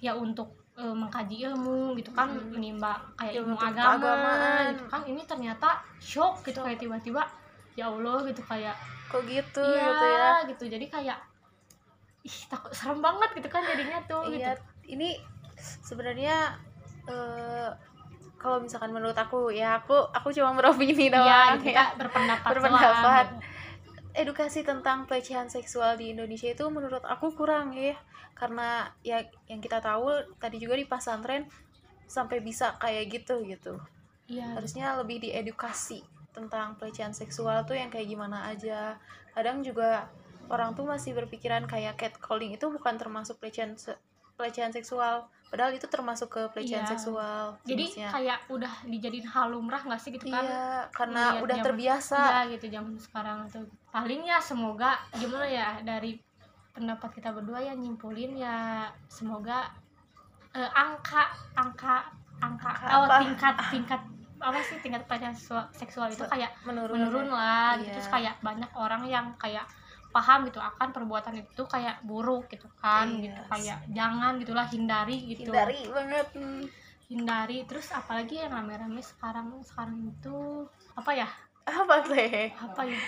ya 0.00 0.12
untuk 0.16 0.54
eh, 0.80 0.96
mengkaji 0.96 1.44
ilmu 1.52 1.92
gitu 2.00 2.08
kan. 2.16 2.32
Mm-mm. 2.32 2.56
menimba 2.56 3.04
kayak 3.20 3.36
Ilmu 3.36 3.52
ilmu 3.52 3.56
agama 3.60 4.00
keagamaan. 4.00 4.64
gitu 4.72 4.84
kan. 4.88 5.00
Ini 5.04 5.22
ternyata 5.28 5.68
shock 6.00 6.40
gitu 6.48 6.64
kayak 6.64 6.80
tiba-tiba 6.80 7.43
ya 7.74 7.90
Allah 7.90 8.22
gitu 8.26 8.42
kayak 8.42 8.76
kok 9.10 9.22
gitu 9.26 9.62
iya 9.62 9.86
gitu 9.90 10.06
ya? 10.06 10.28
gitu. 10.54 10.64
Jadi 10.70 10.86
kayak 10.90 11.18
ih 12.24 12.38
takut 12.48 12.72
serem 12.72 13.04
banget 13.04 13.30
gitu 13.36 13.48
kan 13.52 13.60
jadinya 13.68 14.00
tuh 14.08 14.24
iya 14.32 14.56
gitu. 14.56 14.62
ini 14.96 15.20
sebenarnya 15.58 16.56
eh, 17.04 17.68
kalau 18.40 18.60
misalkan 18.60 18.92
menurut 18.92 19.16
aku 19.16 19.48
ya 19.52 19.80
aku 19.80 19.96
aku 20.12 20.28
cuma 20.32 20.52
beropini 20.56 21.08
doang 21.12 21.24
Iya, 21.24 21.36
ya, 21.36 21.54
gitu, 21.56 21.64
kita 21.72 21.84
berpendapat 22.00 22.48
berpendapat. 22.48 22.92
doang, 23.00 23.28
gitu. 23.28 23.36
edukasi 24.14 24.60
tentang 24.62 25.04
pelecehan 25.08 25.48
seksual 25.50 25.96
di 25.96 26.12
Indonesia 26.14 26.48
itu 26.48 26.64
menurut 26.68 27.02
aku 27.04 27.32
kurang 27.34 27.72
ya. 27.76 27.96
Karena 28.34 28.88
ya 29.00 29.20
yang 29.46 29.60
kita 29.60 29.78
tahu 29.80 30.10
tadi 30.38 30.56
juga 30.58 30.74
di 30.76 30.84
pesantren 30.84 31.44
sampai 32.06 32.40
bisa 32.40 32.76
kayak 32.78 33.04
gitu 33.10 33.40
gitu. 33.44 33.80
Iya 34.28 34.56
harusnya 34.56 34.96
lebih 35.00 35.20
diedukasi 35.20 36.00
tentang 36.34 36.74
pelecehan 36.74 37.14
seksual 37.14 37.62
tuh 37.62 37.72
yang 37.72 37.88
kayak 37.88 38.04
gimana 38.06 38.44
aja. 38.44 38.98
Kadang 39.30 39.62
juga 39.62 40.10
orang 40.46 40.74
tuh 40.74 40.84
masih 40.84 41.14
berpikiran 41.14 41.64
kayak 41.64 41.94
catcalling 41.94 42.52
itu 42.52 42.66
bukan 42.66 42.94
termasuk 42.94 43.38
pelecehan 43.38 43.72
se- 43.74 43.96
pelecehan 44.34 44.68
seksual. 44.68 45.24
Padahal 45.46 45.70
itu 45.70 45.86
termasuk 45.86 46.26
ke 46.28 46.42
pelecehan 46.50 46.82
Iya. 46.82 46.90
seksual 46.90 47.54
jadi 47.62 47.86
jenisnya. 47.86 48.08
kayak 48.10 48.38
udah 48.50 48.72
dijadiin 48.84 49.22
hal 49.24 49.46
lumrah 49.48 49.78
nggak 49.80 49.96
sih 49.96 50.10
gitu 50.10 50.26
kan? 50.26 50.42
Iya 50.42 50.90
karena 50.90 51.22
Lihat 51.30 51.44
udah 51.46 51.54
zaman- 51.54 51.66
terbiasa. 51.70 52.18
Iya 52.18 52.40
gitu 52.50 52.66
zaman 52.68 52.94
sekarang 52.98 53.38
tuh. 53.46 53.62
Paling 53.88 54.22
ya 54.24 54.42
semoga 54.42 54.90
gimana 55.14 55.46
ya 55.46 55.78
dari 55.80 56.18
pendapat 56.74 57.06
kita 57.14 57.30
berdua 57.30 57.62
ya 57.62 57.70
nyimpulin 57.72 58.34
ya 58.34 58.90
semoga 59.06 59.70
eh, 60.50 60.70
angka 60.74 61.30
angka 61.54 62.02
angka 62.36 62.70
Angka 62.74 62.98
oh 62.98 63.06
tingkat 63.22 63.54
tingkat 63.78 64.00
apa 64.44 64.60
sih 64.60 64.76
tingkat 64.78 65.08
pelecehan 65.08 65.32
seksual, 65.72 66.12
itu? 66.12 66.20
Kayak 66.28 66.52
menurun 66.62 66.94
menurun 67.00 67.28
lah. 67.32 67.80
gitu. 67.80 67.88
Iya. 67.88 67.92
terus 67.96 68.08
kayak 68.12 68.34
banyak 68.38 68.70
orang 68.76 69.02
yang 69.08 69.26
kayak 69.40 69.64
paham 70.12 70.46
gitu 70.46 70.62
akan 70.62 70.94
perbuatan 70.94 71.42
itu 71.42 71.62
kayak 71.66 71.98
buruk 72.06 72.46
gitu 72.46 72.70
kan 72.78 73.10
Iya. 73.10 73.24
gitu. 73.26 73.40
kayak 73.50 73.78
jangan 73.90 74.32
gitulah 74.38 74.66
hindari 74.68 75.16
gitu. 75.26 75.50
Hindari 75.50 75.80
banget. 75.88 76.28
Hmm. 76.36 76.64
hindari. 77.04 77.58
Terus 77.64 77.88
apalagi 77.90 78.40
yang 78.40 78.48
rame-rame 78.50 79.00
sekarang 79.00 79.60
sekarang 79.60 80.04
itu 80.06 80.64
apa 80.94 81.10
ya? 81.12 81.28
Apa 81.64 82.00
teh 82.04 82.48
apa 82.54 82.82
ya? 82.84 83.00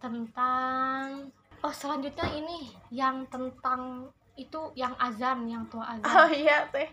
Tentang 0.00 1.30
oh 1.60 1.72
selanjutnya 1.72 2.26
ini 2.32 2.70
yang 2.90 3.26
tentang 3.26 4.06
itu 4.34 4.70
yang 4.74 4.92
azan 4.96 5.48
yang 5.48 5.64
tua 5.66 5.82
azan. 5.88 6.06
Oh 6.06 6.28
iya 6.28 6.68
teh 6.68 6.86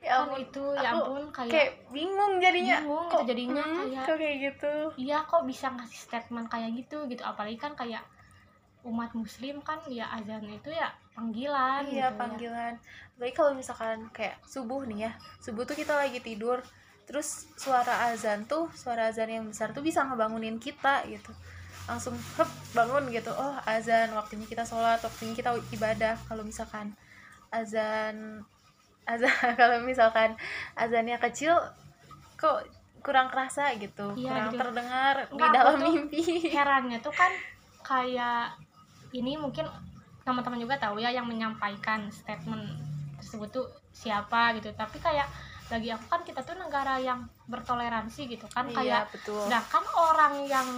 ya 0.00 0.24
kan 0.24 0.32
ampun 0.32 0.40
itu 0.40 0.64
ya 0.80 0.90
ampun 0.96 1.22
kayak, 1.28 1.52
kayak 1.52 1.70
bingung 1.92 2.34
jadinya. 2.40 2.76
bingung 2.80 3.06
kok 3.06 3.20
gitu 3.20 3.28
jadinya 3.28 3.64
hmm, 3.64 3.76
kayak 3.76 4.04
kok 4.06 4.16
kayak 4.16 4.36
gitu? 4.40 4.74
iya 4.96 5.18
kok 5.28 5.42
bisa 5.44 5.66
ngasih 5.76 6.00
statement 6.00 6.46
kayak 6.48 6.70
gitu 6.72 6.98
gitu. 7.06 7.22
Apalagi 7.22 7.58
kan 7.60 7.72
kayak 7.76 8.04
umat 8.80 9.12
muslim 9.12 9.60
kan 9.60 9.76
ya 9.92 10.08
azan 10.16 10.40
itu 10.48 10.72
ya 10.72 10.88
panggilan 11.12 11.84
iya 11.84 12.08
gitu 12.08 12.16
ya. 12.16 12.16
panggilan. 12.16 12.74
Baik 13.20 13.34
kalau 13.36 13.52
misalkan 13.52 14.08
kayak 14.16 14.40
subuh 14.48 14.88
nih 14.88 15.08
ya 15.08 15.12
subuh 15.44 15.68
tuh 15.68 15.76
kita 15.76 15.92
lagi 15.92 16.20
tidur 16.24 16.64
terus 17.04 17.50
suara 17.58 18.08
azan 18.08 18.46
tuh 18.48 18.70
suara 18.72 19.10
azan 19.12 19.28
yang 19.28 19.44
besar 19.50 19.76
tuh 19.76 19.84
bisa 19.84 20.00
ngebangunin 20.08 20.56
kita 20.56 21.04
gitu. 21.12 21.28
Langsung 21.84 22.16
hep 22.40 22.48
bangun 22.72 23.12
gitu. 23.12 23.28
Oh 23.36 23.60
azan 23.68 24.16
waktunya 24.16 24.48
kita 24.48 24.64
sholat 24.64 25.04
waktunya 25.04 25.36
kita 25.36 25.52
ibadah. 25.76 26.16
Kalau 26.24 26.40
misalkan 26.40 26.96
azan 27.52 28.46
azan 29.10 29.30
kalau 29.60 29.82
misalkan 29.82 30.34
azannya 30.74 31.18
kecil 31.20 31.56
kok 32.34 32.64
kurang 33.00 33.28
kerasa 33.28 33.72
gitu 33.76 34.12
Iya, 34.12 34.28
kurang 34.28 34.48
gitu. 34.48 34.60
terdengar 34.60 35.14
di 35.24 35.32
Enggak, 35.32 35.48
aku 35.48 35.56
dalam 35.56 35.76
mimpi. 35.80 36.22
Herannya 36.56 36.98
tuh 37.00 37.12
kan 37.12 37.32
kayak 37.80 38.54
ini 39.10 39.34
mungkin 39.34 39.64
teman-teman 40.20 40.60
juga 40.60 40.76
tahu 40.76 41.00
ya 41.00 41.08
yang 41.08 41.24
menyampaikan 41.24 42.12
statement 42.12 42.76
tersebut 43.16 43.48
tuh 43.50 43.66
siapa 43.90 44.52
gitu. 44.54 44.68
Tapi 44.72 45.00
kayak 45.00 45.26
bagi 45.66 45.88
aku 45.88 46.04
kan 46.06 46.20
kita 46.22 46.42
tuh 46.42 46.58
negara 46.58 46.98
yang 46.98 47.24
bertoleransi 47.46 48.26
gitu 48.26 48.42
kan 48.50 48.66
kayak 48.68 48.84
iya 48.84 49.00
betul. 49.06 49.38
sedangkan 49.46 49.84
orang 49.94 50.34
yang 50.44 50.68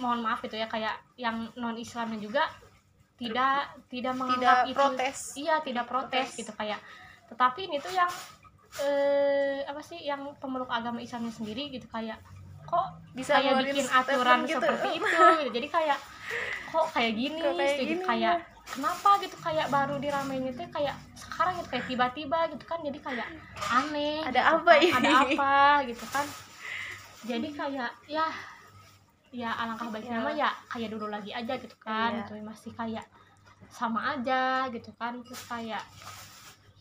mohon 0.00 0.24
maaf 0.24 0.40
gitu 0.40 0.56
ya 0.56 0.64
kayak 0.66 0.96
yang 1.14 1.52
non 1.54 1.76
Islamnya 1.76 2.16
juga 2.16 2.48
tidak 3.20 3.76
tidak 3.86 4.16
menganggap 4.16 4.64
tidak 4.64 4.72
itu 4.72 4.76
protes. 4.80 5.18
iya 5.36 5.60
tidak 5.60 5.84
protes 5.86 6.26
Protes. 6.26 6.38
gitu. 6.42 6.52
Kayak 6.56 6.80
tetapi 7.32 7.60
ini 7.66 7.76
tuh 7.78 7.90
yang 7.90 8.10
eh 8.78 9.60
apa 9.62 9.80
sih 9.80 10.00
yang 10.00 10.20
pemeluk 10.36 10.68
agama 10.68 10.96
Islamnya 10.96 11.28
sendiri 11.28 11.68
gitu 11.68 11.84
kayak 11.86 12.16
kok 12.62 12.86
bisa 13.12 13.36
kayak 13.36 13.60
bikin 13.62 13.84
aturan 13.86 14.38
gitu. 14.42 14.56
seperti 14.56 14.88
itu 14.98 15.04
gitu. 15.38 15.50
jadi 15.52 15.68
kayak 15.68 15.98
kok 16.66 16.86
kayak 16.90 17.12
gini 17.12 17.36
Kok 17.38 17.52
kayak 17.54 17.74
gitu 17.74 17.84
gini, 17.90 18.02
kayak 18.02 18.36
ya? 18.40 18.44
kenapa 18.64 19.10
gitu 19.20 19.36
kayak 19.38 19.66
baru 19.68 19.94
diramein 19.96 20.44
itu 20.46 20.62
kayak 20.66 20.96
sekarang 21.12 21.52
gitu 21.58 21.68
kayak 21.68 21.84
tiba-tiba 21.84 22.38
gitu 22.48 22.64
kan 22.64 22.78
jadi 22.80 22.98
kayak 22.98 23.28
aneh 23.70 24.20
Ada 24.24 24.32
gitu 24.32 24.52
apa 24.54 24.72
kan. 24.72 24.80
ini? 24.80 24.92
ada 24.96 25.10
apa 25.20 25.54
gitu 25.84 26.04
kan 26.08 26.26
jadi 27.22 27.48
kayak 27.50 27.90
ya 28.08 28.26
ya 29.32 29.50
alangkah 29.54 29.88
baiknya 29.88 30.16
Ya. 30.16 30.24
mah 30.24 30.34
ya 30.34 30.50
kayak 30.66 30.88
dulu 30.92 31.06
lagi 31.08 31.30
aja 31.30 31.54
gitu 31.54 31.76
kan 31.78 32.10
Iya. 32.10 32.18
gitu 32.24 32.32
masih 32.40 32.72
kayak 32.72 33.04
sama 33.68 34.16
aja 34.16 34.64
gitu 34.68 34.92
kan 34.94 35.20
terus 35.20 35.44
kayak 35.44 35.80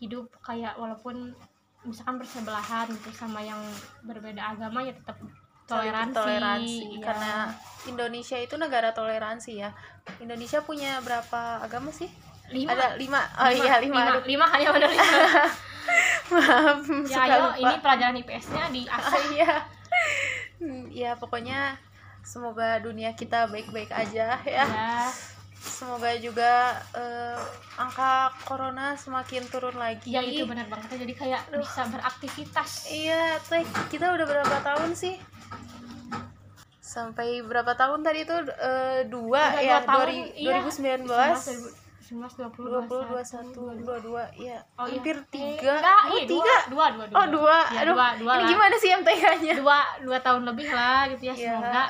hidup 0.02 0.28
kayak 0.42 0.74
walaupun 0.82 1.38
misalkan 1.86 2.18
bersebelahan 2.18 2.90
gitu 2.90 3.14
sama 3.14 3.42
yang 3.42 3.62
berbeda 4.06 4.42
agama 4.58 4.82
ya 4.82 4.94
tetap 4.98 5.18
toleransi, 5.70 6.18
toleransi 6.18 6.84
iya. 6.98 7.06
karena 7.06 7.34
Indonesia 7.88 8.38
itu 8.42 8.56
negara 8.58 8.90
toleransi 8.92 9.52
ya. 9.62 9.70
Indonesia 10.20 10.60
punya 10.66 11.00
berapa 11.06 11.62
agama 11.64 11.94
sih? 11.94 12.10
Lima. 12.52 12.76
Ada 12.76 13.00
lima? 13.00 13.22
Oh 13.40 13.52
iya 13.54 13.80
lima, 13.80 14.04
lima, 14.04 14.12
Aduh, 14.12 14.24
lima 14.28 14.46
kayaknya 14.52 14.70
bener 14.76 14.90
lima. 14.92 15.08
Maaf 16.32 16.88
ya 17.08 17.18
ayo 17.28 17.40
lupa. 17.52 17.60
ini 17.60 17.76
pelajaran 17.84 18.16
IPS-nya 18.24 18.64
di 18.72 18.82
Ah, 18.88 19.00
AC 19.00 19.14
iya. 19.36 19.54
Hmm, 20.62 20.84
ya 20.92 21.12
pokoknya 21.16 21.76
semoga 22.22 22.78
dunia 22.84 23.16
kita 23.16 23.48
baik-baik 23.50 23.90
aja 23.90 24.38
ya. 24.44 24.66
Ya 24.66 25.10
semoga 25.62 26.10
juga 26.18 26.74
eh, 26.92 27.38
angka 27.78 28.34
corona 28.44 28.98
semakin 28.98 29.46
turun 29.46 29.78
lagi. 29.78 30.10
Ya 30.10 30.20
itu 30.20 30.44
benar 30.44 30.66
banget. 30.66 30.98
Jadi 30.98 31.14
kayak 31.14 31.42
Aduh. 31.48 31.62
bisa 31.62 31.86
beraktivitas. 31.86 32.90
Iya 32.90 33.38
teh 33.40 33.62
kita 33.88 34.10
udah 34.10 34.26
berapa 34.26 34.56
tahun 34.66 34.92
sih? 34.92 35.16
Sampai 36.82 37.40
berapa 37.40 37.72
tahun 37.72 38.02
tadi 38.02 38.26
itu 38.26 38.36
eh, 38.52 39.06
dua 39.08 39.42
Udah 39.54 39.62
ya 39.62 39.78
dua 39.80 39.88
tahun, 39.88 40.08
dua 40.36 40.52
iya. 40.52 40.60
2019 40.60 41.80
19, 42.12 42.60
dua 42.60 42.84
20, 42.84 42.90
puluh 42.92 43.04
dua 43.08 43.24
satu 43.24 43.72
dua 43.72 43.96
dua 44.04 44.24
iya. 44.36 44.60
Oh, 44.76 44.84
iya. 44.84 45.00
hampir 45.00 45.16
Eh, 45.16 45.24
tiga. 45.32 45.80
enggak, 45.80 46.02
oh 46.04 46.12
iya, 46.12 46.26
tiga? 46.28 46.56
dua, 46.68 46.86
dua, 46.92 47.06
dua, 47.08 47.16
oh 47.16 47.28
dua. 47.32 47.58
Ya, 47.72 47.80
aduh 47.88 47.96
dua, 47.96 48.08
dua 48.20 48.34
ini 48.36 48.44
lah. 48.44 48.50
gimana 48.52 48.76
sih 48.76 48.90
MTH 48.92 49.24
nya 49.40 49.54
dua 49.56 49.80
dua 50.04 50.18
tahun 50.20 50.44
lebih 50.44 50.68
lah 50.68 51.08
gitu 51.08 51.24
ya 51.24 51.34
Iya. 51.34 51.54
semoga 51.56 51.84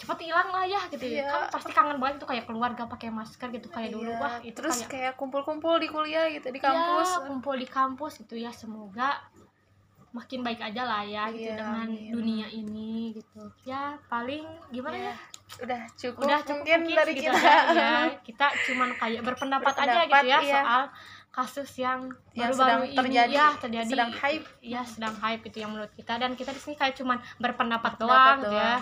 cepet 0.00 0.18
hilang 0.24 0.48
lah 0.48 0.64
ya 0.64 0.80
gitu. 0.88 1.04
Ya. 1.04 1.28
Kan 1.28 1.42
pasti 1.52 1.70
kangen 1.70 2.00
banget 2.00 2.16
tuh 2.24 2.28
kayak 2.32 2.48
keluarga 2.48 2.88
pakai 2.88 3.12
masker 3.12 3.52
gitu 3.52 3.68
kayak 3.68 3.92
dulu. 3.92 4.08
Iya, 4.08 4.16
wah 4.16 4.34
itu 4.40 4.56
terus 4.56 4.80
kayak 4.88 5.20
kumpul-kumpul 5.20 5.76
di 5.76 5.92
kuliah 5.92 6.24
gitu 6.32 6.48
di 6.48 6.56
Iya, 6.56 6.72
kampus. 6.72 7.08
kumpul 7.28 7.54
di 7.60 7.68
kampus 7.68 8.12
gitu 8.24 8.40
ya. 8.40 8.48
Semoga 8.48 9.20
makin 10.10 10.42
baik 10.42 10.58
aja 10.58 10.82
lah 10.82 11.06
ya 11.06 11.30
gitu 11.30 11.54
Iya, 11.54 11.60
dengan 11.60 11.86
dunia 11.86 12.46
ini 12.50 13.14
gitu. 13.14 13.46
Ya 13.62 13.94
paling 14.08 14.42
gimana 14.72 14.96
Ya, 14.96 15.06
ya? 15.12 15.16
Udah 15.62 15.80
cukup, 15.94 16.26
udah 16.26 16.40
cukup 16.42 16.64
mungkin, 16.66 16.96
dari 16.96 17.12
segitu 17.14 17.30
kita. 17.30 17.38
aja, 17.38 17.74
ya. 17.74 17.94
Kita 18.26 18.46
cuman 18.70 18.88
kayak 18.96 19.20
berpendapat, 19.22 19.74
aja 19.76 19.82
Berpendapat, 19.82 20.22
gitu 20.22 20.26
ya 20.26 20.38
iya. 20.40 20.54
soal 20.56 20.82
kasus 21.30 21.70
yang 21.78 22.00
baru-baru 22.32 22.82
ini. 22.86 22.96
terjadi, 22.98 23.34
ya 23.34 23.48
terjadi. 23.54 23.86
Sedang 23.86 24.10
hype. 24.10 24.46
Ya 24.62 24.82
sedang 24.82 25.14
hype 25.14 25.42
itu 25.46 25.56
yang 25.62 25.70
menurut 25.70 25.92
kita. 25.94 26.12
Dan 26.18 26.34
kita 26.34 26.50
di 26.50 26.58
sini 26.58 26.74
kayak 26.74 26.94
cuman 26.96 27.18
berpendapat 27.38 27.92
Pendapat 27.94 28.02
doang 28.02 28.38
gitu 28.40 28.56
ya 28.56 28.78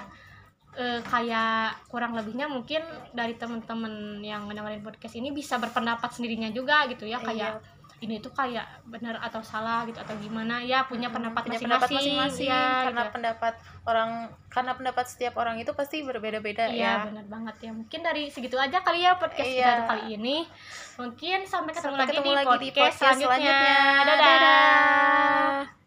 Eh, 0.79 1.03
kayak 1.03 1.75
kurang 1.91 2.15
lebihnya 2.15 2.47
mungkin 2.47 2.79
dari 3.11 3.35
teman-teman 3.35 3.91
yang 4.23 4.47
mendengarin 4.47 4.79
podcast 4.79 5.11
ini 5.13 5.35
bisa 5.35 5.59
berpendapat 5.59 6.07
sendirinya 6.09 6.55
juga 6.55 6.87
gitu 6.87 7.03
ya 7.03 7.19
kayak 7.19 7.59
Iya. 7.59 7.77
ini 7.99 8.23
tuh 8.23 8.31
kayak 8.31 8.63
benar 8.87 9.19
atau 9.19 9.43
salah 9.43 9.83
gitu 9.83 9.99
atau 9.99 10.15
gimana 10.17 10.63
ya 10.63 10.87
punya 10.87 11.11
pendapat 11.11 11.51
masing-masing 11.51 12.47
ya, 12.47 12.87
karena 12.87 13.03
gitu. 13.03 13.11
pendapat 13.11 13.55
orang 13.83 14.11
karena 14.47 14.73
pendapat 14.73 15.05
setiap 15.11 15.35
orang 15.35 15.59
itu 15.59 15.75
pasti 15.75 16.07
berbeda-beda 16.07 16.71
Iya 16.71 16.79
ya 16.79 17.11
benar 17.11 17.27
banget 17.27 17.57
ya 17.59 17.71
mungkin 17.75 18.01
dari 18.07 18.31
segitu 18.31 18.55
aja 18.55 18.79
kali 18.79 19.03
ya 19.03 19.19
podcast 19.19 19.51
Iya. 19.51 19.67
kita 19.67 19.83
kali 19.91 20.03
ini 20.15 20.47
mungkin 20.95 21.39
sampai 21.43 21.75
ketemu, 21.75 21.91
Sampai 21.91 21.99
lagi, 21.99 22.11
ketemu 22.15 22.23
di 22.23 22.37
lagi 22.39 22.47
di 22.47 22.55
podcast, 22.71 22.79
podcast 22.79 22.99
selanjutnya. 23.03 23.35
selanjutnya. 23.35 24.07
Dadah. 24.07 24.19
Dadah. 24.31 25.78